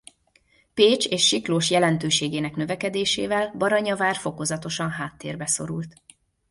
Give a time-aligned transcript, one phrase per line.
[0.73, 5.93] Pécs és Siklós jelentőségének növekedésével Baranyavár fokozatosan háttérbe szorult.